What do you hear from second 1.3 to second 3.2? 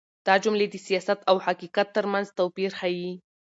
حقيقت تر منځ توپير ښيي.